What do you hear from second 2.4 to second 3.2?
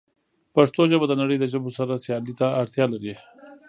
اړتیا لري.